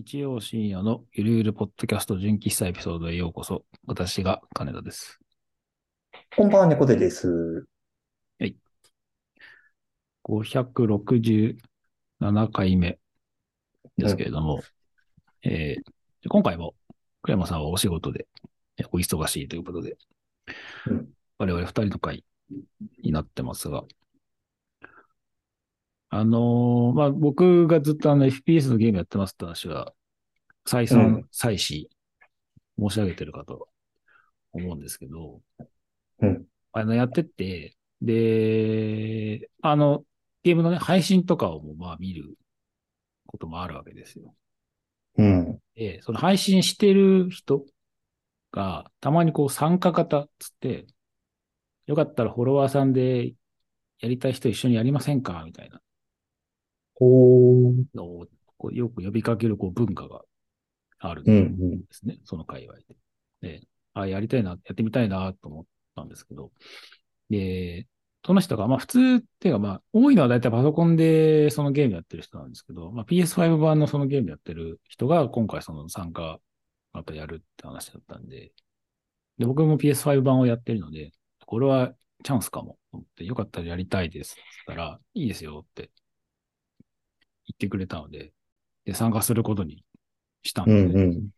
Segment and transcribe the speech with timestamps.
[0.00, 3.66] 日曜深夜のゆるゆるポッドキャスト純喫茶エピソードへようこそ。
[3.86, 5.20] 私が金田です。
[6.34, 7.66] こんばんは、猫背です。
[10.24, 12.98] 567回目
[13.98, 14.62] ですけれども、
[15.42, 15.82] えー
[16.30, 16.74] 今回も
[17.20, 18.26] 倉山さんはお仕事で
[18.78, 19.98] えお忙しいということで、
[20.86, 22.24] うん我々二人の会
[23.02, 23.84] になってますが、
[26.10, 29.92] あのーまあ、僕がずっとあの FPS のゲームやってますって話は、
[30.66, 31.88] 再う三ん、再四
[32.78, 33.68] 申し上げてるかと
[34.52, 35.40] 思うんですけど、
[36.20, 40.04] うんあの、やってって、で、あの、
[40.42, 42.36] ゲームのね、配信とかをもまあ見る
[43.26, 44.34] こともあるわけですよ。
[45.18, 45.58] うん。
[45.74, 47.64] で、その配信してる人
[48.52, 50.86] が、たまにこう参加型っつって、
[51.86, 53.34] よかったらフォロワーさんで
[54.00, 55.80] やりたい人一緒にやりませんかみたいな
[57.00, 57.84] おー。
[57.94, 60.22] のをこうよく呼びかけるこう文化が
[60.98, 61.82] あるんうんでうん。
[61.90, 62.84] すね、その界隈で。
[63.60, 65.64] で、あ、やりたいな、やってみたいなと思っ
[65.96, 66.52] たんですけど、
[67.30, 67.86] で、
[68.24, 76.38] その人が、まあ普通っていうか、まあ多いのは大体パソコンでそのゲームやってる人なんですけど、まあ PS5 版のそのゲームやってる人が今回その参加
[76.92, 78.52] またやるって話だったんで、
[79.38, 81.12] で、僕も PS5 版をやってるので、
[81.46, 81.94] これは
[82.24, 85.86] チャンスかもと思って、よかったらやりたいですって言ったら、いいですよって言
[87.66, 88.32] ってくれたので、
[88.84, 89.84] で、参加することに
[90.42, 90.94] したんうですね。
[90.94, 91.30] んうん。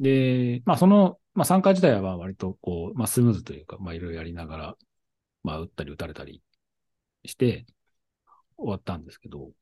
[0.00, 4.78] で、まあその、まあ参加自体は割とこう、まあスムーズというか、まあいろいろやりながら、
[5.42, 6.42] まあ打ったり打たれたり
[7.24, 7.66] して
[8.56, 9.52] 終わったんですけど、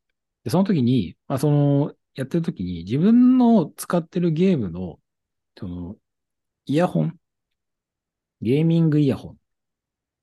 [0.44, 5.00] で、その時に、まあその、やってる時に自分の使ってるゲームの、
[5.59, 5.97] その、
[6.66, 7.21] イヤホン、
[8.43, 9.37] ゲーミングイヤホンっ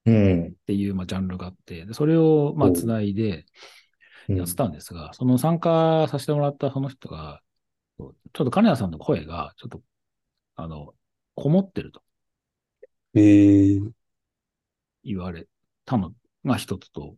[0.06, 0.56] うん。
[0.68, 3.46] ていう、まあジャンルがあって、でそれを、まあおう繋いでうん
[4.30, 7.42] やってたんですが、その参加させてもらったその人が、
[7.98, 9.82] ちょっと金谷さんの声が、ちょっと、
[10.56, 10.94] あの、
[11.36, 12.02] こもってると。
[13.16, 13.92] えー。
[15.04, 15.48] 言われ
[15.86, 16.14] たの
[16.46, 17.16] が一つと、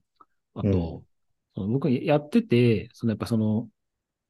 [0.56, 1.06] あと、うん
[1.54, 3.68] 僕やってて、そのやっぱその、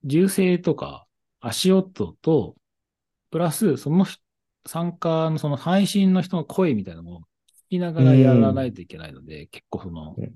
[0.04, 1.06] 銃声とか
[1.40, 2.56] 足音と、
[3.30, 4.20] プラスその人
[4.66, 7.22] 参加のその配信の人の声みたいなのも
[7.70, 10.32] 聞きながらやらないといけないので、結構そのうん、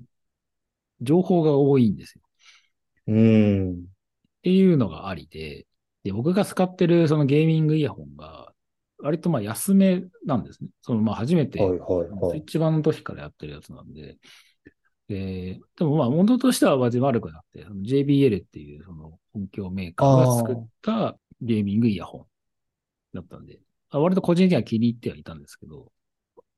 [1.00, 2.22] 情報が多いんですよ。
[3.06, 3.86] うん。
[4.38, 5.66] っていうのがありで、
[6.04, 8.52] で、僕が使ってるそのゲーミングイヤホンが、
[8.98, 10.44] 割とまあ安めなん。
[10.44, 10.70] ですね。
[10.80, 12.30] そのまあ初めて、はいはいはい。
[12.30, 13.92] スイッチ版の時からやってるやつなん。
[13.92, 14.16] で、
[15.08, 22.26] えーでもまあ、元としては別に悪くなくて、JBL っていうその音響メーカーが作ったゲーミングイヤホン
[23.14, 23.46] だったん。
[23.46, 25.42] で、あ割と個人的には気に入ってはいたん。
[25.42, 25.92] ですけど、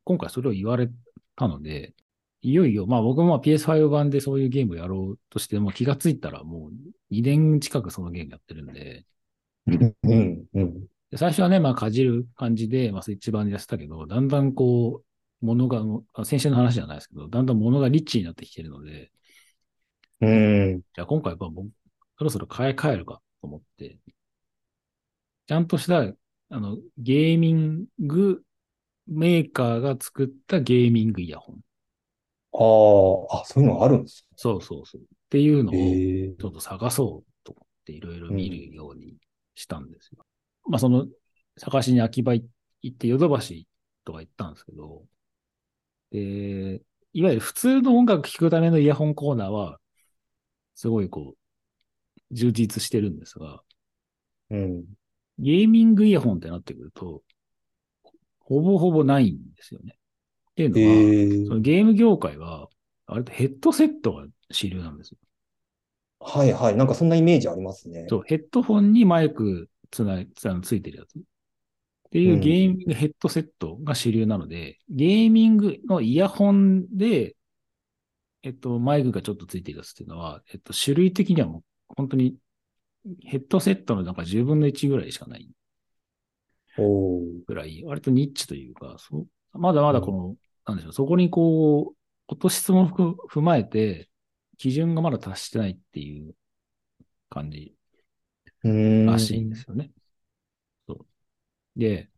[0.05, 0.91] 今回それを言われ
[1.37, 1.95] たので、
[2.41, 6.73] いよいよ、まあ僕もまあ PS5 版でそういうゲームをやろうとしても気がついたらもう
[7.11, 9.05] 2年近くそのゲームやってるんで、
[9.67, 10.87] うんうん。
[11.11, 15.83] で最初はね、まあ、かじる感じで、まあ、スイッチ版でやってたけど、だんだんこう、物が、
[16.15, 19.11] あ先週の話じゃないですけど、だんだん物がリッチになってきてるので、
[20.21, 20.81] うん。
[20.95, 21.71] じゃあ今回は僕、
[22.19, 23.99] そろそろ買い替えるかと思って、
[25.47, 26.01] ちゃんとした、
[26.51, 28.43] あの、ゲーミング
[29.07, 31.61] メーカーが作ったゲーミングイヤホン。
[32.61, 35.03] ああ、あ、そういうのがあるんですそうそうそう。
[35.03, 39.15] っていうのを、ちょっと探そうと思っていろいろ見るように
[39.55, 40.25] したんですよ。
[40.69, 41.07] まあその、
[41.57, 42.45] 探しに秋葉行
[42.89, 43.69] ってヨドバシ
[44.05, 45.05] とか行ったんですけど、
[46.11, 46.83] で、
[47.13, 49.79] いわゆる普通の音楽聴くためのイヤホンコーナーは、
[50.75, 53.63] すごいこう、充実してるんですが、
[54.51, 54.85] うん。
[55.39, 57.23] ゲーミングイヤホンってなってくると、
[58.41, 59.98] ほぼほぼないんですよね。
[60.59, 61.47] っていうのは、えー。
[61.47, 62.69] そのゲーム業界は、
[63.07, 65.19] あれヘッドセットが主流なんですよ。
[66.21, 66.77] はいはい。
[66.77, 68.07] なんかそんなイメージありますね。
[68.09, 71.19] そう、ヘッドフォンにマイクつない、つあのついてるやつ。
[71.19, 77.37] っていううんゲーミングヘッドセットが主流なので、ゲーミングのイヤホンで、
[78.43, 81.63] えっと、マイクがちょっとついてるやつっていうのは、えっと、種類的にはもう
[81.97, 82.37] 本当に
[83.25, 85.49] ヘッドセットのなんか10分の1ぐらいしかない
[86.79, 87.23] おー。
[87.47, 89.27] ぐらい、割とニッチというか、そう
[89.59, 90.37] まだまだこの、
[90.69, 91.97] なんでしょう、そこにこう、
[92.29, 94.09] 落とし質も含踏まえて、
[94.59, 96.35] 基準がまだ達してないっていう
[97.31, 97.75] 感じ
[98.65, 99.07] うん。
[99.07, 99.91] らしいんですよね。
[100.87, 101.07] そう。
[101.77, 102.11] で、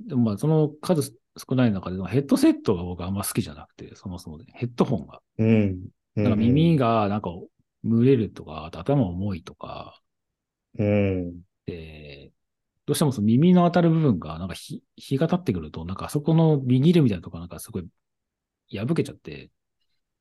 [0.00, 5.20] でもまあその数少ない中で、ヘッドセットが僕あんま好きじゃなくて、そもそもで、ヘッドホンが。
[5.38, 5.88] うん。
[6.14, 7.30] なんか耳がなんか
[7.84, 10.00] 蒸れるとか、頭重いとか、
[10.78, 11.40] うん。
[11.66, 12.32] で、
[12.86, 17.88] どうしてもその耳の当たる部分が、なんか日、日が経ってくると、なんかあそこのビニールみたいなとこなんかすごい
[18.70, 19.50] 破けちゃって、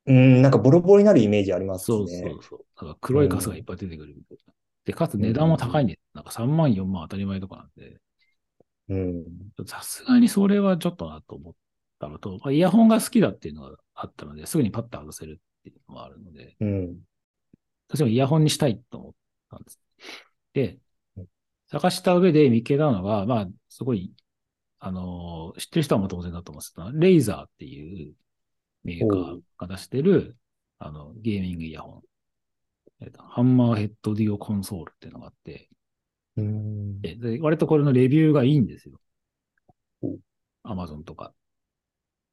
[0.08, 0.42] うん。
[0.42, 2.22] なんかボロボロになるイメージありますそうね。
[2.22, 2.86] そうそう。
[2.86, 4.54] なんか黒いカスがいっぱい出てくるみたいな。
[4.86, 8.00] で、かつ値段も高いんで、なんか3万、4万当たり前とかなんで、
[8.90, 9.26] うん。
[9.66, 11.54] さすがにそれはちょっとなと思っ
[12.00, 16.98] たのと、まあ、イヤホンが好きだっていうのがあったので、すぐにパッと外せるっていうのもあるので、うん。
[17.88, 19.14] 私もイヤホンにしたいと思っ
[19.50, 19.80] たんです。
[20.54, 20.80] でうん、
[21.68, 24.14] 探した上で見つけたのが、まあ、すごい、
[24.80, 28.14] あのー知ってる人はも当然だと思うんですけど、レイザーっていう
[28.84, 30.38] メーカーが出してる、
[30.80, 32.02] あの、ゲーミングイヤホン。
[33.02, 35.70] えっと、ハンマーヘッドデュオコンソールっていうのがあって、
[36.38, 37.02] うん。
[37.02, 39.00] でで割とこれのレビューがいいんですよ
[40.02, 40.18] お。
[40.64, 41.34] アマゾンとか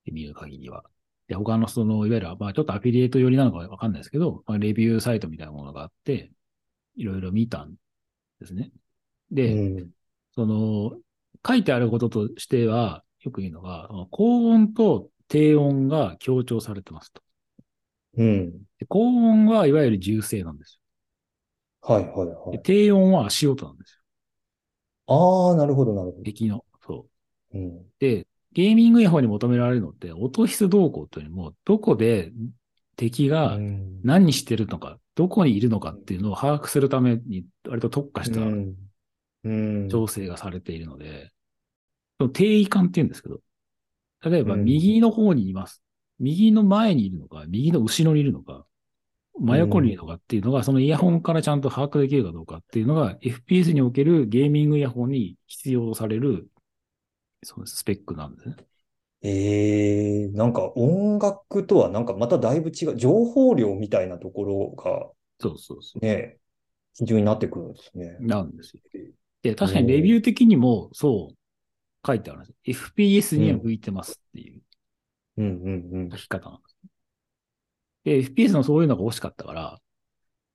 [0.05, 0.85] で見る限りは。
[1.29, 6.33] で、他のその、いわゆる、まあちょっとアフィリエイト寄りなのかわかんないですけど、まあ、レビューサイトみたいなものがあって、
[6.97, 7.75] いろいろ見たん
[8.41, 8.73] ですね。
[9.37, 9.93] うで、ん。
[10.35, 10.99] その、
[11.47, 17.23] 書いてあることとしては、よく言うのが、高音と低音が強調されてますと。
[18.17, 18.67] うん。
[18.79, 20.79] で高音はいわゆる重声なんです
[21.81, 22.63] はいはいはい。
[22.63, 23.99] 低音は足音なんですよ。
[25.07, 26.25] ああ、なるほどなるほど。
[26.25, 26.65] 敵の。
[26.87, 27.07] そ
[27.53, 27.59] う。
[27.59, 27.93] うん。
[27.99, 32.33] で、ゲーミングイヤホンに求められるのって、音質動向というよりも、どこで
[32.97, 38.53] 敵がうん何してるのか、どこにいるのかっていうのを把握するために、割と特化したうん。
[38.53, 38.92] うん。
[39.89, 41.33] 調整がされているので、
[42.19, 43.41] その定位感って言うんですけど、
[44.23, 45.83] 例えばうん右の方にいます。
[46.19, 48.67] 右の前にいるのか、右の後ろにいるのか、
[49.41, 56.49] 真横にいるのかっていうのが、そのイヤホンからちゃんと把握できるかどうかっていうのが、FPS におけるゲーミングイヤホンに必要とされる、
[57.43, 58.57] そのスペックなんですね。
[59.23, 65.11] ええなんか音楽とはなんかまただいぶ違う、情報量みたいなところが
[65.41, 66.05] そうそうそう。
[66.05, 66.39] ね、
[66.95, 68.17] 基準になってくるんですね。
[68.21, 68.83] なんですよ。
[69.43, 71.37] で、確かにレビュー的にもそう
[72.07, 72.57] 書いてあるんですよ。
[72.99, 74.63] FPS には向いてますっていう
[75.39, 76.17] うんうんうん書。
[76.17, 76.77] き方なんです。
[78.05, 79.81] で、FPS のそういうのが欲しかったから、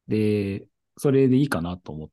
[0.07, 0.67] で、
[0.97, 2.09] それでいいかなと思っ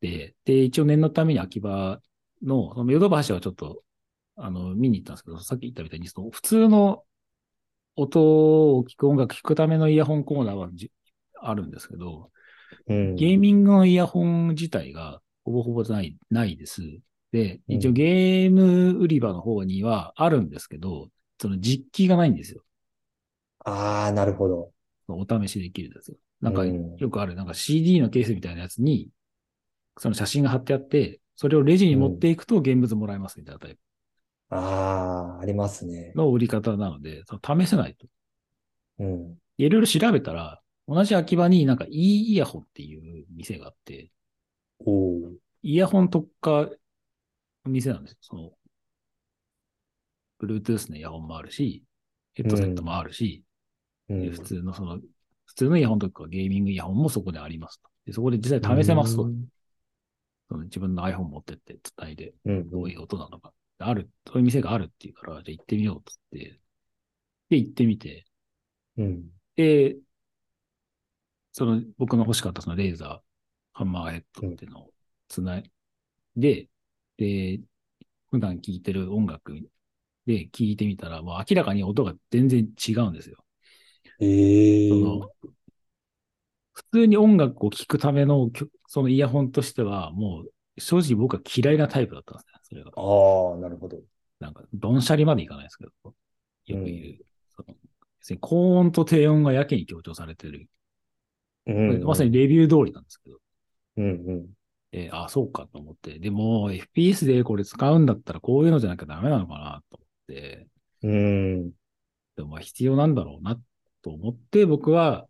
[0.00, 2.00] て、で、一応念のために秋葉
[2.42, 3.82] の、そのヨドバシはちょっと、
[4.36, 7.04] あの、見に行ったんですけど、さっき言ったみたいに、その普通の
[7.96, 10.90] 音を聞く音楽聞くためのイヤホンコーナーはじ
[11.40, 12.30] あるんですけど、
[12.88, 16.82] うんゲーミングのイヤホン自体がほぼほぼない、ないです。
[17.32, 21.10] で、一応うんゲーム売り場の方にはあるんですけど、
[21.40, 22.62] その実機がないんですよ。
[23.64, 24.72] ああ、なるほど。
[25.08, 26.16] お試しできるやつ。
[26.40, 29.10] なんかうんよくある、なんか CD のケースみたいなやつに、
[29.98, 33.80] その写真が貼ってあって、それをレジに持っていくと現物もらえますみたいなタイプ
[34.50, 36.14] ああ、ありますね。
[36.16, 38.06] の売り方なので、その試せないと。
[38.98, 39.38] うん。
[39.58, 44.10] いろいろ調べたら、同じ秋葉になんか e イヤホンっていう店があって、
[44.84, 46.70] おーイヤホン特化の
[47.66, 48.18] 店なんですよ。
[48.20, 48.52] その、
[50.42, 51.84] Bluetooth のイヤホンもあるし、
[52.34, 53.42] ヘッドセットもあるし、
[54.10, 55.00] うんで普通のその、
[55.46, 57.88] 普通のイヤホンとかゲーミングイヤホンもそこでありますと。
[58.04, 59.24] でそこで実際試せますと。
[59.24, 59.46] うん
[60.46, 63.54] その自分の iPhone 持ってって伝えて、うんどういう音なのか。
[63.78, 66.60] ある、そういう店があるっていうから、じゃあ行ってみようっつって。
[67.48, 68.26] で、行ってみて。
[68.98, 69.24] うん。
[69.56, 69.96] で、
[71.52, 73.33] その僕の欲しかったそのレーザー、
[73.74, 74.90] ハンマーヘッドっていうのを
[75.28, 75.70] つない
[76.36, 76.68] で、
[77.16, 77.60] で、
[78.30, 79.52] 普段聴いてる音楽
[80.26, 83.44] で聴いてみたら、もう明らかに音が全然違うんですよ。
[84.20, 85.30] ええその、
[86.72, 90.44] 普通に音楽を聴くための曲そのイヤホンとしては、も
[90.76, 92.90] う正直僕は嫌いなタイプだったんですね、それが。
[92.96, 94.00] ああ、なるほど。
[94.40, 95.90] なんか、ドンシャリまでいかないですけど、
[96.66, 97.24] よく言う。
[97.56, 97.74] その
[98.20, 100.68] 別に高音と低音がやけに強調されてる。
[101.66, 102.02] うん。
[102.04, 103.38] まさにレビュー通りなんですけど。
[103.96, 104.46] うんうん。
[104.92, 106.18] えーあ、そうかと思って。
[106.18, 110.68] でも、FPS でこれ使うんだったらこういうのじゃなきゃダメなのかなと思って。
[111.02, 111.70] うん。
[112.36, 113.58] でもまあ必要なんだろうな
[114.02, 115.26] と思って、僕は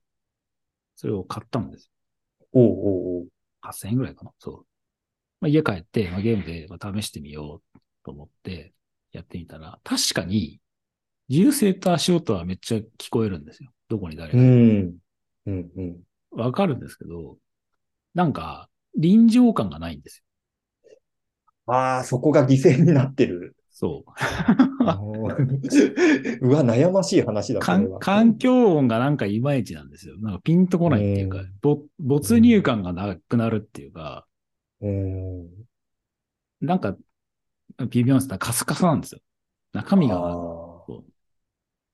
[0.97, 1.91] それを買ったんです。
[2.53, 3.29] おうおうおう。
[3.61, 4.33] 8000円ぐらいかな。
[4.39, 4.67] そう。
[5.41, 8.75] まあ、家帰って、まあ、ゲームでまあ試してみようと思って
[9.13, 10.61] やってみたら、確かに、
[11.29, 13.71] 銃声と足音はめっちゃ聞こえるんですよ。
[13.89, 14.99] どこに誰うがいるん。
[15.47, 16.03] うんうん。
[16.31, 17.39] わかるんですけど、
[18.15, 20.25] なんか、臨場感がないんですよ。
[21.67, 23.57] ああ、そこが犠牲になってる。
[23.71, 24.11] そう。
[26.41, 30.17] うわ、悩ましい話だ、環境音がなんかいまいちなんですよ。
[30.19, 31.43] なんかピンとこないっていうか
[31.99, 34.27] 没入感がなくなるっていうか、
[34.81, 35.49] うん。
[36.61, 36.97] なんか、
[37.91, 39.21] 微妙なんですカスカスなんですよ。
[39.73, 40.37] 中身あが。
[40.89, 41.03] ー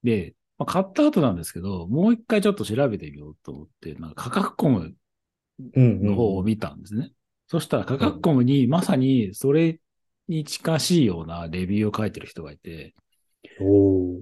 [0.02, 4.94] で、まあ、買った後なんですけど、もう一回ちょっと調べてみようと思って、なんか価格コムうん
[5.74, 7.12] の方を見たんですね。
[7.46, 9.80] そしたら価格コムにまさにそれ
[10.28, 12.94] に近しいようなレビューを書いてる人がいて、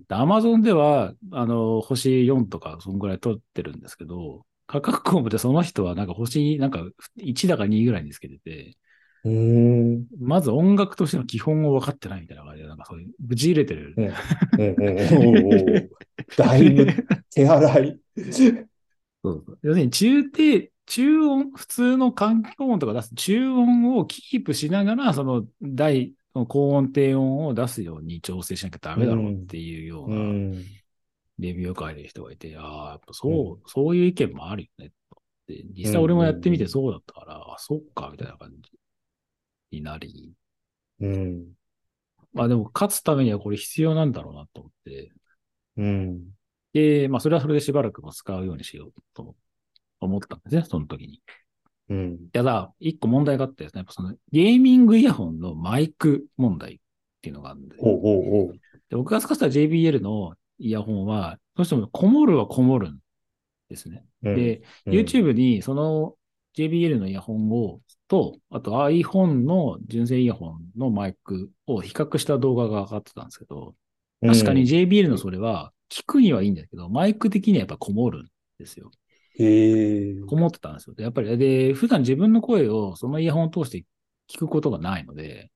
[0.09, 6.85] アマゾンでは、あの、星4とか、そんぐらい取ってるんですけど、価格コムでその人はなんか星、なんか
[7.16, 8.76] 1だか2ぐらいにつけてて。
[10.21, 13.95] まず音楽としての基本を分かってないみたいな感じで、なんかそういう、ぶち入れてる。
[16.37, 16.87] だいぶ
[17.35, 17.99] 手荒い。
[19.23, 30.14] そうそう要するに中低、中音、普通の環境音とか出す、中音をキープしながら、その大、高音低音を出すように調整しなきゃダメだろうっていうようう。
[30.14, 30.64] なん
[31.38, 34.92] レビューを書いてる人がいて、ああ、やっぱそう、そういう意見もあるよね。
[35.47, 38.71] で実際俺もやってみてそうだったから、あ、そっか、みたいな感じ
[39.71, 40.33] になり。
[41.00, 41.47] うん。
[42.33, 45.12] まあでも勝つためにはこれ必要なんだろうなと思って。
[45.76, 46.21] うん。
[46.73, 49.35] で、まあそれはそれでしばらくも使うようにしようと思っ
[50.00, 51.23] たんですね、その時に。
[51.90, 52.31] うん。
[52.33, 56.78] ただ、一個問題があってですね、やっぱそのゲーミングイヤホンのマイク問題っ
[57.23, 58.52] ていうのがあるんで、おうおうおう。
[58.90, 62.99] で僕が使ってた JBL のイヤホンは、どうしてもこもるはこもるん
[63.69, 64.05] ですね。
[64.23, 66.14] うん、で、うん、YouTube にその
[66.57, 73.75] JBL のイヤホンを、と、あと iPhone の純正イヤホンのマイクを比較した動画が上がってたんですけど、
[74.21, 78.28] 確かに JBL のそれは聞くにはいいんですけど、マイク的にはやっぱこもるん
[78.59, 78.90] ですよ。
[79.38, 80.21] うん、へえ。
[80.26, 80.95] こもってたんですよ。
[80.95, 83.85] でやっぱり、で、普段自分の声をそのイヤホンを通して
[84.28, 85.50] 聞くことがないので、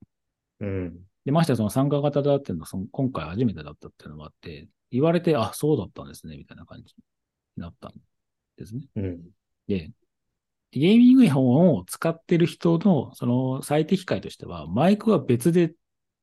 [0.60, 1.00] うん。
[1.24, 6.84] で、ましてやその参加型だっていうのはその今回初めてだったっていうのもあって、言われて、あ、そうだったんですね、みたいな感じ
[7.56, 7.92] になったん
[8.56, 8.82] ですね。
[8.96, 9.22] うん。
[9.66, 9.90] で、
[10.72, 15.74] ゲーミングイヤホンを使ってる人のその最適解としては、マイクは別で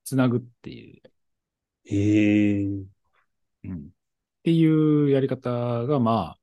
[0.03, 1.01] つなぐっていう、
[1.85, 2.65] へえ。
[3.63, 3.79] うん、っ
[4.43, 6.38] ていうやり方が、まあ、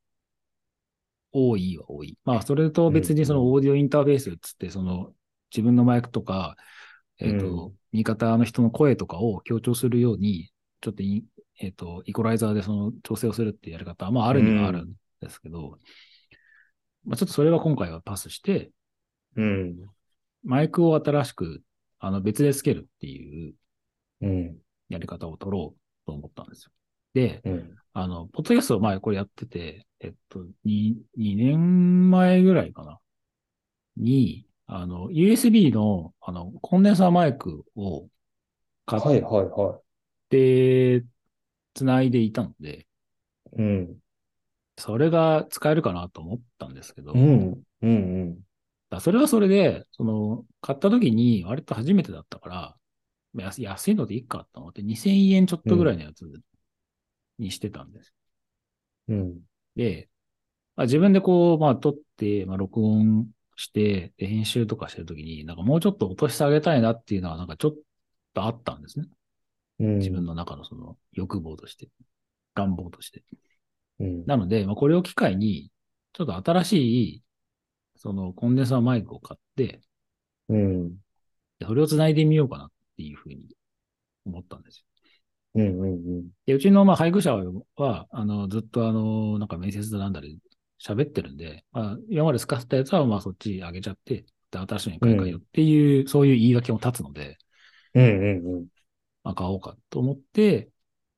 [1.36, 2.16] 多いは多い。
[2.24, 5.12] まあ、それと別にそのオーディオインターフェースつって、その
[5.50, 6.56] 自分のマイクとか、
[7.18, 10.50] えっ、と、うん味方の人の声とかを強調するように、
[10.82, 11.22] ちょっとイン、
[11.60, 15.78] えっ、と、イコライザーでその調整をするっていうやり方は、まあ、あるにはあるんですけど、
[17.06, 18.70] まあ、ちょっとそれは今回はパスして、
[19.36, 19.76] うん。
[20.44, 21.62] マイクを新しく、
[21.98, 23.54] あの、別でつけるっていう
[24.20, 24.56] うん。
[24.88, 26.72] やり方を取ろうと思ったんですよ。
[27.14, 27.76] で、うん。
[27.92, 33.00] あの、ポッドキャストを前これやってて、えっと、2、2年前ぐらいかな。
[33.96, 38.08] に、あの、USB の、あの、コンデンサーマイクを
[38.86, 39.80] 買っはいはいは
[40.28, 41.04] て、
[41.74, 42.86] 繋いでいたので、
[43.58, 43.62] い。
[43.62, 44.00] うん。
[44.78, 47.62] それが使えるかなと思ったんですけど、うん。
[47.82, 48.46] うん。
[48.90, 52.76] だそれはそれで、その、買った時に割と初めてだったから、
[53.34, 56.24] まあ安安いのでいいかと思って2000円ちょっとぐらいのやつ
[57.38, 58.14] にしてたんです。
[59.08, 59.42] うん。
[59.76, 60.08] で、
[60.76, 67.74] まあ、自分でこう、まあ撮って、まあ録音して、で編集とかしてる時に、なんかもうちょっと落とし下げたいなっていうのはなんかちょっ
[68.34, 69.06] とあったんですね。
[69.80, 69.98] うん。
[69.98, 71.88] 自分の中のその欲望として、
[72.54, 73.24] 願望として。
[74.00, 74.26] うん。
[74.26, 75.70] なので、まあこれを機会に、
[76.12, 76.72] ちょっと新し
[77.14, 77.22] い、
[77.96, 79.80] そのコンデンサーマイクを買って、
[80.48, 80.90] うん。
[81.58, 83.48] でそれを繋いでみようかなっていうふうに
[84.26, 84.84] 思ったんですよ。
[85.56, 85.82] うん。
[85.82, 85.86] う
[86.20, 86.30] ん。
[86.46, 87.34] で、うちのまあ配偶者
[87.76, 90.38] は、あの、ずっとあの、なんか面接だなんだり
[90.80, 97.38] 喋ってるんで、まあ、今まで使ってたやつはまあそっち上げちゃって、で、新しいのに買い替えようっていう、そういう言い訳も立つので、
[97.94, 98.04] うん。
[98.04, 98.66] うん。
[99.24, 100.70] まあ買おうかと思って、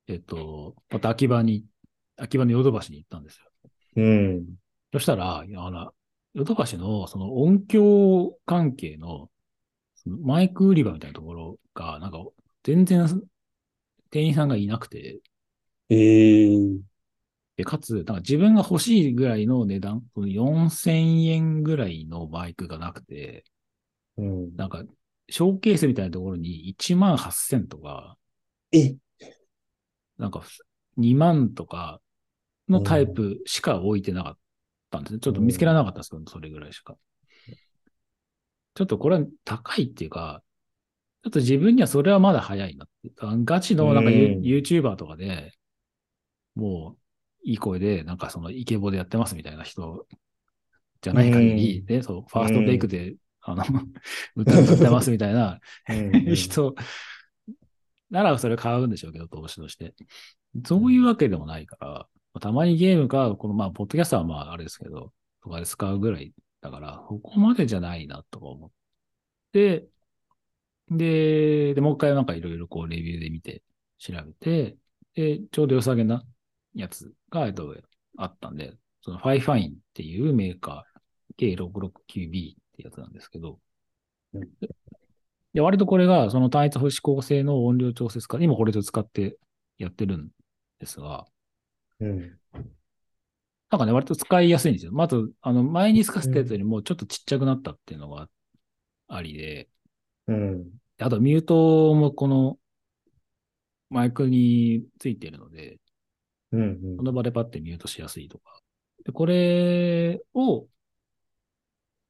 [0.06, 1.64] えっと、また秋葉に、
[2.16, 3.44] 秋葉のヨドバシに行ったんですよ。
[3.96, 4.46] うん。
[4.92, 5.92] そしたら、あの、
[6.34, 9.30] ヨドバシのその音響関係の
[9.96, 12.18] そのマイク売り場みたいなところが、なんか
[12.62, 13.06] 全然
[14.10, 15.20] 店員さんがいなくて、
[15.90, 16.58] ええ。
[17.56, 23.44] で、かつ、なんか自分が欲しいぐらいの値段、その4000円ぐらいのバイクがなくて、
[24.16, 24.56] うん。
[24.56, 24.84] なんか、
[25.28, 28.16] ショーケースみたいなところに1万8000とか、
[28.72, 28.96] え？
[30.18, 30.42] なんか
[30.96, 32.00] 2万とか
[32.68, 34.38] のタイプしか置いてなかっ
[34.90, 35.20] たんですね。
[35.20, 36.96] ちょっと見つけられなかったんですけど、それぐらいしか。
[38.74, 40.42] ちょっとこれは高いっていうか、
[41.24, 43.12] ちょっと自分にはそれはまだ早いなって。
[43.20, 45.52] あガチのなんかユうん YouTuber とかで、
[46.54, 50.06] もういい声で、なんかそのイケボでやってますみたいな人
[51.00, 53.64] じゃない限り、ね、そう、ファーストテイクで、あの、
[54.36, 55.94] 歌歌ってますみたいな う
[56.30, 56.34] ん。
[56.34, 56.74] 人
[58.10, 59.94] ならそれ買うんでしょうけど、投資として。
[60.64, 62.08] そういうわけでもないから、
[62.40, 68.70] たまにゲームか、このまあ、ポッドキャストはまあ、あれですけど、とかで使うぐらいだから、ここまでじゃないなとか思っ
[69.52, 69.86] て、
[70.90, 73.62] で、で、もう一回なんかいろいろこう、レビューで見て、
[73.98, 74.76] 調べて、
[75.14, 76.24] で、ちょうど良さげな
[76.74, 77.74] やつが、えっと、
[78.16, 83.58] あったんで、その FIFINE っていうメーカー、K669B ってやつなんですけど、
[84.34, 84.48] うん
[85.54, 89.38] で、割とこれが、その単一指向性の音量調節可、今これと使って
[89.78, 90.28] やってるん
[90.78, 91.26] ですが、
[92.00, 92.38] うん。
[93.70, 94.92] なんかね、割と使いやすいんですよ。
[94.92, 98.28] まず、あの、前に使ってたやつよりもちょっとちっちゃくなったっていうのが
[99.08, 99.68] ありで、
[100.28, 100.70] うん。
[100.98, 102.58] あとミュートもこの
[103.90, 105.78] マイクについてるので、
[106.52, 108.60] うんうんこの場でパッてミュートしやすいとか。
[109.04, 110.66] で、これを、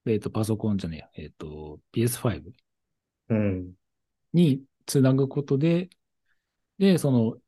[0.07, 2.53] えっ、と、パソコンじゃねえや、えっ、と、PS5
[3.31, 3.73] うん。
[4.33, 5.91] につなぐことで、
[6.79, 7.43] で、その、う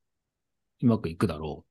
[0.82, 1.64] まくいくだろ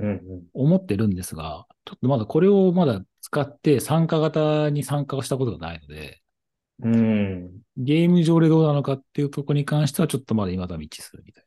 [0.00, 0.42] ううんうん。
[0.42, 6.20] と思ってるんですが、ちょっとまだこれをまだ使って参加型に参加をしたことがないので、
[6.82, 7.50] うん。
[7.76, 11.44] ゲーム上でどうなのかっていうところに関してはちょっとまだ未だ未知数みたい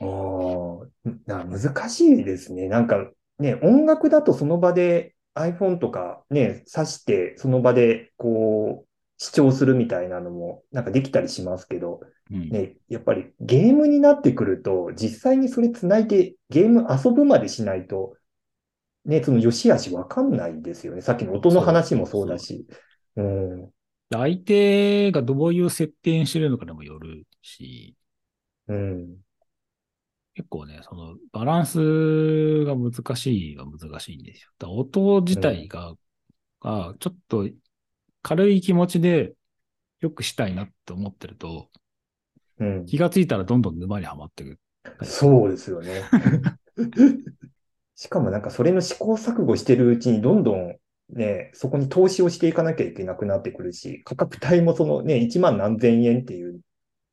[0.00, 2.68] ああ、な難しいですね。
[2.68, 12.00] なんかね、音楽だとその場で iPhone とかね、挿してその場でこう視聴するみたいなのもなんかできたりしますけど、
[12.30, 12.38] な。
[12.38, 12.48] うん。
[12.48, 18.16] ね、やっぱりゲームになってくると、実際にそれつないでゲーム遊ぶまでしないと、
[19.04, 21.02] ね、その良し悪しわかんないですよね。
[21.02, 22.66] さっきの音の話もそうだし。
[23.16, 23.70] うん。
[24.10, 27.96] 相手がどういう設定にしてるのかにもよるし、
[28.68, 29.22] うん。
[30.34, 34.50] 結構ね、そのバランスが難しいは難しいんですよ。
[34.58, 35.94] だ音自体が、
[36.60, 37.48] がちょっと
[38.22, 39.34] 軽い気持ちで
[40.00, 41.70] 良くしたいなって思ってると、
[42.58, 42.86] うん。
[42.86, 44.60] 気がついたらどんどん沼にはまってくる。
[45.04, 46.02] そうですよね。
[47.94, 50.76] しかもなんかそれの試行錯誤してるうちにどんどん
[51.12, 56.60] ね、そこに投資をしていかなきゃいけなくなってくるし、価格帯もそのね、1万何千円っていう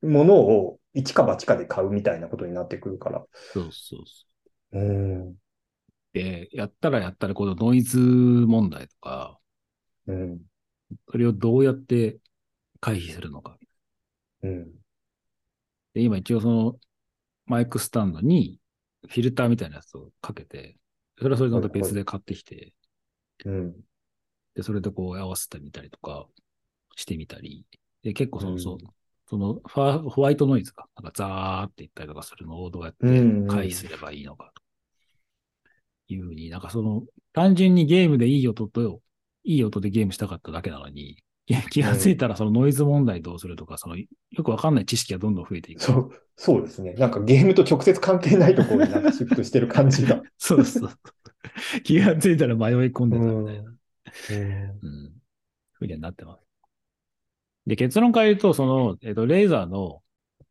[0.02, 3.26] ものを一か八かで買うみたいなことになってくるから。
[3.54, 4.26] そうそうそ
[4.74, 4.80] う。
[4.80, 5.36] うん。
[6.14, 9.40] で、やったらやったらこのノイズ問題とか、
[10.08, 10.40] うん。
[11.12, 12.18] それをどうやって
[12.80, 13.58] 回避するのか。
[14.44, 14.66] うん。
[15.94, 16.80] で、今一応その
[17.46, 18.60] マイクスタンドに
[19.08, 20.78] フィルターみたいなやつをかけて、
[21.18, 22.74] それはそれでまた別で買ってきて、
[23.46, 23.76] うん。
[24.58, 26.26] で、それでこう合わせてみたりとか
[26.96, 27.64] してみたり、
[28.02, 28.78] で、結構その、うんそう、
[29.30, 39.00] そのファホワイトノイズが、なんかザーっていったりとかするのをどうやってうん回避すればいいのかというふうに、なんかその、単純にゲームでいい音と、
[39.44, 41.18] いい音でゲームしたかっただけなのに、
[41.70, 44.08] 気がついたらそのノイズ問題どうするとか、その、よ
[44.44, 45.84] くわかんない知識がどんどん増えていく。
[45.84, 46.94] そう、そうですね。
[46.94, 50.24] なんかゲームと直接関係ないところになんかシフトしてる感じが。
[50.40, 50.90] そうそう。
[51.84, 53.77] 気がついたら迷い込んでたみたいな。
[54.30, 54.80] うん。
[54.82, 55.12] うん。
[55.74, 56.44] ふうにはなってます。
[57.66, 60.02] で、結論から言うと、その、えっ、と、レーザーの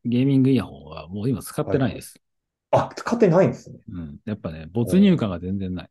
[0.05, 2.20] ゲーミングイヤホンはもう今使ってないです。
[2.70, 3.79] あ、使ってないんですね。
[3.90, 4.18] うん。
[4.24, 5.90] やっぱね、没入感が全然ない。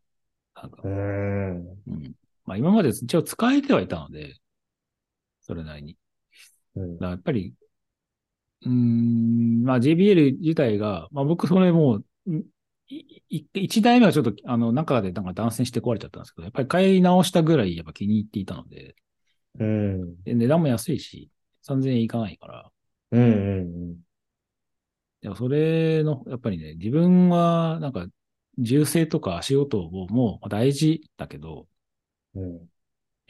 [0.56, 0.92] なんかう、ん。
[0.92, 2.14] うん。
[2.46, 4.36] まあ今まで一応使えてはいたので、
[5.42, 5.98] それなりに。
[6.76, 7.54] うんやっぱり、
[8.64, 12.46] うーん、まあ JBL 自体が、まあ僕それもう、
[12.88, 18.96] 一台目はちょっと、あの、中でなんか断線して壊れちゃったんですけど、やっぱり買い直したぐらいやっぱ気に入っていたので、
[19.60, 20.24] うん。
[20.24, 21.32] で値段も安いし、
[21.64, 22.72] 3000円いかないから、
[23.12, 23.24] うん。
[23.24, 23.26] う
[23.94, 23.98] ん。
[25.22, 28.06] でもそれの、やっぱりね、自分は、なんか、
[28.58, 31.68] 銃声とか足音をもう大事だけど、
[32.36, 32.54] うん。
[32.54, 32.68] やっ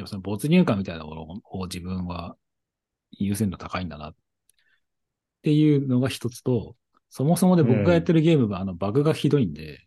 [0.01, 2.35] ぱその没入感みたいなものを自分は
[3.11, 4.15] 優先度高いんだなっ
[5.41, 6.75] ていうのが一つと、
[7.15, 9.85] そもそもで僕がやってるゲームが、あのバグがひどいんで、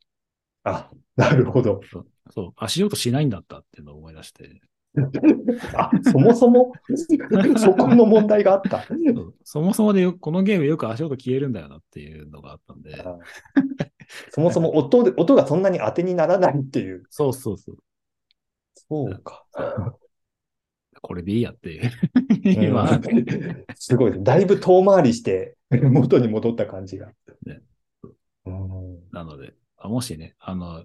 [0.64, 1.82] あ、なるほど。
[1.92, 4.62] そう、そう足音しないんだったっていうのを思い出して、
[5.74, 6.72] あ、そもそも？
[7.58, 8.82] そこの問題があった。
[8.82, 13.18] そうそもそもでよこのゲームよく足音消えるんだよなっていうのがあったんで、あ
[14.30, 17.02] そもそも音で、音がそんなに当てにならないっていう。
[17.10, 17.76] そうそうそう。
[18.74, 19.44] そうか。
[21.00, 21.90] これでいいやって
[22.44, 23.00] 今、
[23.74, 24.24] すごいです。
[24.24, 27.12] だいぶ遠回りして、 元に戻った感じが。
[27.44, 27.60] ね
[28.46, 30.84] うんなので、あもしね、あの、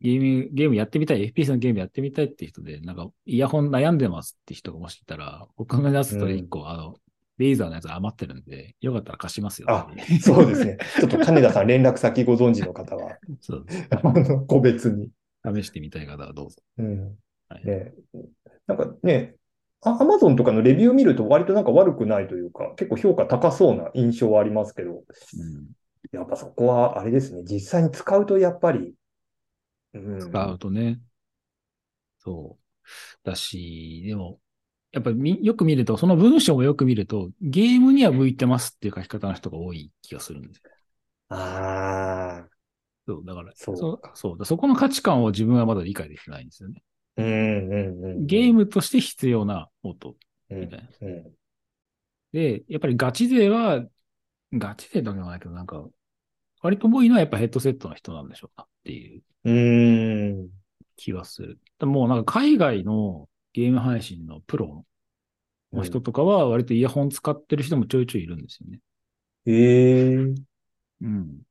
[0.00, 6.96] ゲーム、ゲームやってみたい、FPS のゲームやってみたいって人で、なんか、イヤホン悩んでますって人がもしいたら、僕が出すと1個、あの、
[7.38, 9.70] レーザーのやつ余ってるんで、よかったら貸しますよ。
[9.70, 9.88] あ
[10.20, 10.78] そうですね。
[11.00, 13.66] ちょっと金田さん連絡先ご存知の方は、 そう。
[13.90, 15.10] あの個別に。
[15.44, 16.56] 試してみたい方はどうぞ。
[16.78, 17.92] うんはいね、
[18.66, 19.36] なんかね、
[19.82, 25.04] アマゾンとかのレビュー見ると割となんか悪くないというか、結構評価高そうな印象はありますけど、
[25.36, 25.68] うん。
[26.12, 28.94] やっぱそこはあれですね、実際に使うとやっぱり、
[29.92, 31.00] うん、使うとね。
[32.18, 32.64] そう。
[33.24, 34.40] だし、でも、
[34.92, 40.70] やっぱりみよく見ると、その文章もよく見ると、ゲームには向いてますっていう書き方の人が多い気がするんですよ。
[41.28, 42.48] ああ、
[43.06, 46.82] そう、だから、そうそう、そうだそこの価値観を自分はまだ理解できてないんですよね。
[47.16, 48.26] うんうんうん。
[48.26, 50.16] ゲームとして必要な音。
[50.50, 51.34] うんみたいなうん
[52.32, 53.86] で、やっぱりガチ勢は、
[54.52, 55.86] ガチ勢だけはないけど、なんか、
[56.62, 59.22] 割と多いのはやっぱヘッドセットの人なんでしょうかっていう。
[59.44, 60.48] うーん。
[60.96, 61.58] 気がする。
[61.78, 64.84] でもうなんか海外のゲーム配信のプロ
[65.72, 68.80] の人とかは割とイヤホン使ってる人もちょいちょいいるんですよね。
[69.46, 70.34] ええ
[71.02, 71.42] うん。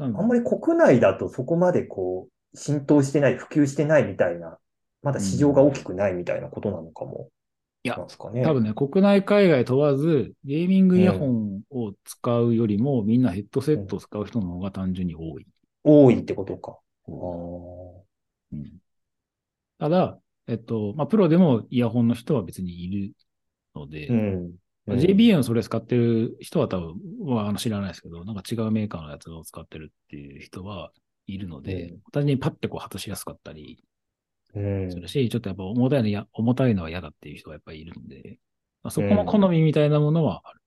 [0.00, 4.58] あんまり国内だとそこまでこう、浸透してない、普及してないみたいな、
[5.02, 7.28] まだ市場が大きくないみたいなことなのかも。
[7.82, 7.98] いや
[8.32, 8.42] ね。
[8.42, 15.46] 多分ね、国内海外問わず、ゲーミングイヤホンを使うよりも、みんなヘッドセットを使う人の方が単純に多い。
[15.82, 16.78] 多いってことか。
[17.06, 18.72] あうん
[19.78, 23.12] ただ、えっと、まあ、プロでもイヤホンの人は別にいる
[23.74, 24.54] ので、ーうん。
[24.86, 26.94] まあ JBA のそれ使ってる人は多分、
[27.26, 30.92] はあの知らないですけど、なんか違うメーカーのやつを使ってるっていう人は
[31.26, 33.82] いるので、うん単純にパッてこう外しやすかったり
[34.54, 38.38] うんするし、ちょっとやっぱ重たいのや、重たいのは嫌だっていう人がやっぱりいるんで、
[38.82, 40.60] まあ、そこの好みみたいなものはある。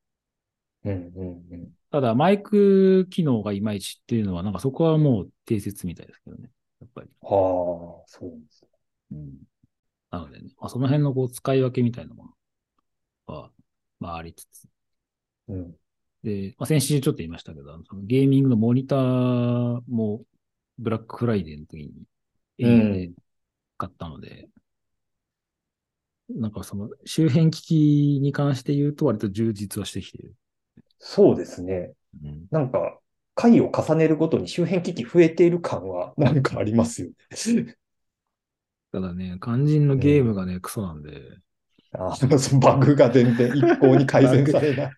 [0.86, 1.70] うんうんうん。
[1.92, 6.50] ただ、マイク機能がいまいちっていうのは、なんかそこはもう定説みたいですけどね。
[6.82, 7.10] やっぱり。
[7.22, 8.70] はあ、そうですね。
[9.12, 9.34] うん。
[10.12, 12.26] なのでね、まあ、その辺のこう使い分けみたいなも
[13.28, 13.52] のは、
[14.00, 14.68] まあありつつ。
[15.48, 15.76] うん。
[16.24, 20.24] で、まあ、先週ちょっと言いましたけど、そのゲーミングのモニターも
[20.80, 22.06] ブラックフライデーの時に
[22.62, 23.18] う au でん。
[23.78, 24.50] 買ったので、
[26.30, 30.36] なんかその周辺機器に関して言うと割と充実はしてきている。
[31.00, 31.94] そうですね。
[32.24, 32.48] うん。
[32.52, 33.00] なんか、
[33.36, 37.16] 回を重ねるごとに周辺機器増えている感はなんかありますよね。
[38.92, 41.40] ただね、肝心のゲームがね、クソなんで、
[41.94, 44.98] あその バグが全然一向に改善されない。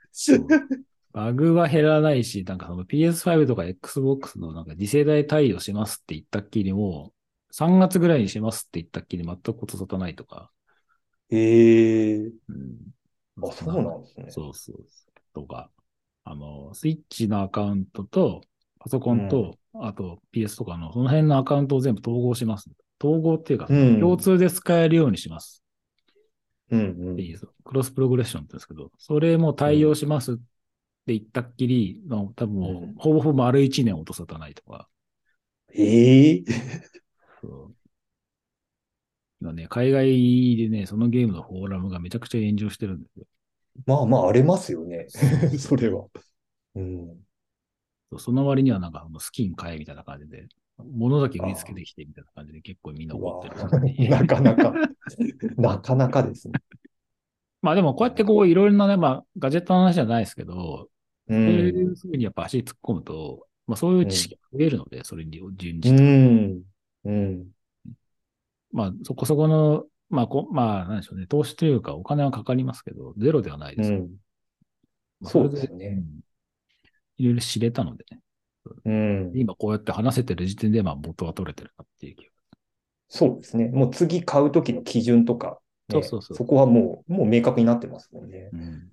[1.11, 7.13] バグは減らないし、なんかその PS5 とか Xbox のなんか次世代対応しますって言ったっきりも、
[7.51, 10.51] 3月ぐらいにしますって言ったっきり全くこと沙汰ないとか。
[11.31, 13.43] ええうん。
[13.43, 14.25] あ、そうなんですね。
[14.29, 14.75] そうそう。
[15.33, 15.71] とか、
[16.23, 18.41] あの、スイッチのアカウントと、
[18.79, 22.69] パソコンと、あと PS とかの、その辺のアカウントを全部統合します。
[23.03, 25.63] 統合っていうか、うん共通で使えるようにします。
[26.71, 27.17] うんうん
[27.63, 30.35] クロスプログレッションって言うんですけど、それも対応しますっ
[31.05, 34.87] て言ったっきり、まあ多分もう、うんほぼほぼ丸1年落とさたないとか、
[35.73, 36.43] ええ
[37.41, 37.75] そう
[39.41, 43.25] 今ね、海外でね、そのゲームのフォーラムがめちゃくちゃ炎上してるんですよ。
[43.85, 45.07] まあまあ荒れますよね。
[45.57, 46.07] そ れは。
[46.75, 47.23] うん。
[48.17, 54.73] その割にはなんか、スキン買えみたいな感じで、物だけ売りつけてきてみたいな感じで結構みんなう怒ってる なかなか、
[55.57, 56.53] なかなかですね。
[57.61, 60.87] まあでもこうやってこういろいろなね、まあガジェットの話じゃないですけど、
[61.27, 61.33] う。
[61.33, 66.03] そういうんふうにやっぱ足突っ込むと、まあそういう知識が増えるので、それに準じうて。
[66.03, 66.61] ん。
[67.05, 67.47] うん。
[68.71, 73.91] まあそこそこの、まあこ、まあなんでしょうね、投資というかお金はかかりますけど、ゼロではないです。
[73.91, 74.09] うん。
[75.19, 76.01] まあそうですよね
[77.17, 78.19] いろいろ知れたのでね。
[78.85, 79.31] うん。
[79.35, 82.31] 今こうやって話せてる時点で、まあ元は取れてるなっていう気が。
[83.09, 83.67] そうですね。
[83.69, 85.55] もう次買うときの基準とか、ね
[85.89, 88.49] そうそうそうそこはもう、もう明確になってますもんね。
[88.53, 88.89] うん。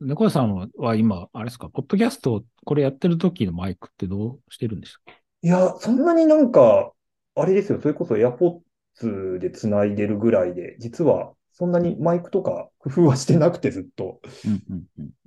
[0.00, 6.92] 猫屋さんはは今、あれですか、ポッドキャスト、これやってる時のマイクってどうしてるんですかいや、そんなになんか、
[7.34, 7.80] あれですよ。
[7.80, 14.20] それこそ AirPods で繋いでるぐらいで、実はそんなにマイクとか工夫はしてなくてずっと。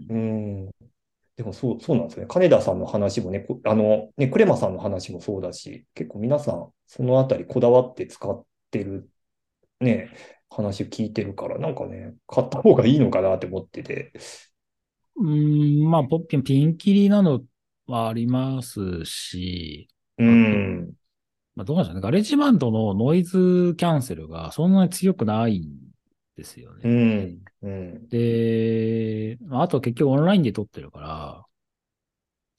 [0.09, 0.69] うん。
[1.35, 2.27] でもそう、そうなんですよね。
[2.27, 9.09] 金田さんの話もね、こあの、ね、クレマさんの話もそうだし、結構皆さん、そのあたりこだわって使ってる、
[9.79, 10.11] ね、
[10.49, 14.13] 話を聞いてるから、なんかね、買った方がいいのかなって思ってて。
[15.15, 17.43] うーん、まあ、ポッピン、ピンキリなの
[17.87, 20.95] はありますし、うん。
[21.55, 22.01] まあ、どうなんでしょうね。
[22.01, 25.77] ガレージバンドのノイズキャンセルがそんなに強くないん
[26.35, 26.89] ですようね。
[26.89, 27.43] ん。
[27.61, 28.09] うん。
[28.09, 31.45] で、まああと結局オンラインで録ってるから、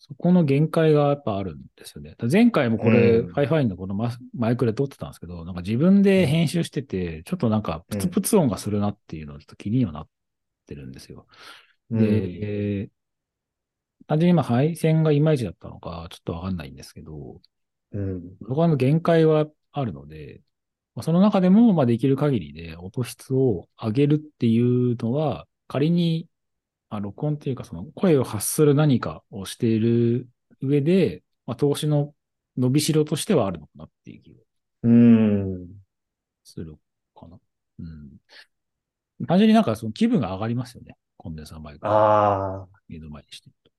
[0.01, 2.17] そこの限界がやっぱあるんですよね。
[2.31, 10.09] 前回もこれ、うん FIFINE のこのママイクで録ってたんですけど、なんか自分で編集してて、ちょっとなんかプツプツ音がするなっていうのはちょっと気にはなっ
[10.67, 11.27] てるんですよ。
[11.91, 11.99] うん。
[11.99, 12.91] で、
[14.07, 17.41] 単純に今配線がいまいちだったのか、ちょっとわかんないんですけど、
[17.93, 18.23] うん。
[18.49, 20.41] そこの限界はあるので、
[20.95, 26.27] まあその中でも、まあ、できる限りで音質を上げるっていうのは、仮に、
[26.91, 30.29] まあ、録音っていうか、その声を発する何かをしている
[30.61, 32.15] 上で、まあ、投資の
[32.59, 34.41] 伸びしろとしてはあるのかなっていう気が
[34.83, 35.69] うん。
[36.45, 36.77] する
[37.15, 37.39] かな。
[37.79, 39.27] うん。
[39.27, 40.97] 単純になんかその気分が上がりますよね。
[41.17, 42.69] コンデンサーマイクをああ。
[42.89, 43.71] 目の前にしてると。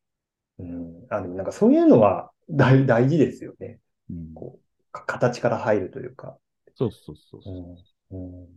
[0.59, 1.05] うん。
[1.09, 3.79] あ、なんかそういうのは大大事ですよね。
[4.09, 6.37] うん、こう、か形から入るというか。
[6.75, 7.77] そうそうそうそ
[8.11, 8.17] う。
[8.17, 8.47] うん。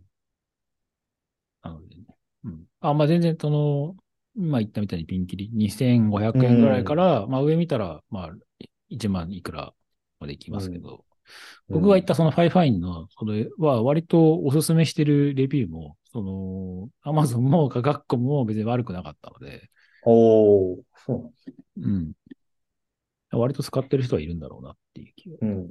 [1.63, 2.03] なのでね。
[2.43, 2.65] うん。
[2.79, 3.95] あ、まあ全然その、
[4.35, 8.29] 今言ったみたいにピンキリ、2500円ぐらいから、まあ上見たら、まあ
[8.89, 9.73] 1万いくら
[10.19, 11.05] までいきますけど、
[11.69, 19.69] 僕が言ったその FIFINE の、それは割とおすすめしてるレビューも、その、アマゾンもか価格も別に悪くなかったので、
[20.03, 22.11] おー、そうなんですうん。
[23.31, 25.37] 割と使ってる人はいるんだろうなっていう気が。
[25.41, 25.69] うん。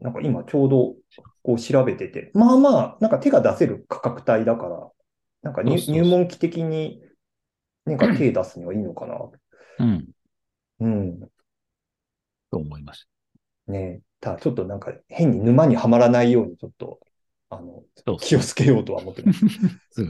[0.00, 0.94] なんか今ちょうど
[1.42, 4.90] こう調べてて、まあまあ、なんか手が出せる価格帯だから、
[5.42, 7.02] なんか入門機的に、
[7.84, 9.18] なんか手出すにはいいのかな。
[9.78, 10.08] うん。
[10.80, 11.20] うん。
[12.50, 13.06] と思いまし
[13.66, 13.72] た。
[13.72, 17.00] ねただちょっとなんか変に沼にはまらないようにちょっと、
[17.50, 17.82] あの、
[18.20, 19.40] 気をつけようとは思ってます。
[19.90, 20.08] そう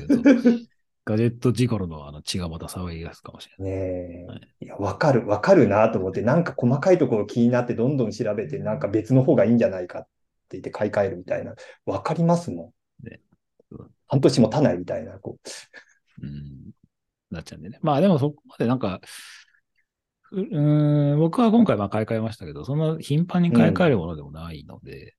[1.06, 3.72] ガジェットジコロのあの血がまた騒ぎ出すかもしれない。
[3.72, 4.64] ねはえ。
[4.64, 10.08] いや、わかる、わかるなと思って、なんか細かいところ気になってどんどん調べて、なんか別の方がいいんじゃないかって
[10.52, 11.54] 言って買い替えるみたいな。
[11.84, 13.06] わかりますもん。
[13.06, 13.20] ね
[13.70, 15.36] うん半年もたないみたいな、こ
[16.22, 16.70] うん。
[17.34, 17.78] なっちゃうんでね。
[17.82, 19.00] まあでもそこまでなんか、
[20.32, 25.14] うん、僕は今回まあ買い替えましたけど、そんな頻繁に買い替えるものでもないので、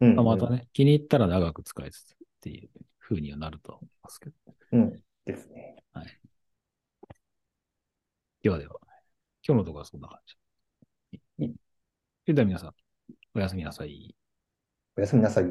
[0.00, 0.06] う。
[0.06, 2.68] うん、まあまたね、気に入ったら長く使いつつっていう
[3.00, 4.34] 風にはなるとは思いますけど。
[4.72, 4.80] うん。
[4.80, 5.02] うん。
[5.24, 5.76] ですね。
[8.46, 8.76] ではでは、
[9.44, 10.20] 今日のところはそんな感
[11.08, 11.16] じ。
[11.46, 12.74] いそれでは皆さん、
[13.34, 14.14] おやすみなさい。
[14.96, 15.44] おやすみなさい。